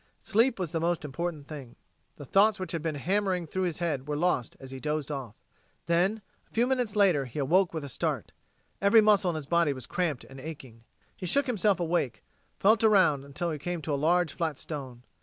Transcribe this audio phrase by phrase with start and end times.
[0.19, 1.75] Sleep was the most important thing.
[2.15, 5.35] The thoughts which had been hammering through his head were lost as he dozed off.
[5.85, 8.31] Then, a few minutes later, he awoke with a start.
[8.81, 10.85] Every muscle in his body was cramped and aching.
[11.15, 12.23] He shook himself awake,
[12.57, 15.03] felt around until he came to a large flat stone.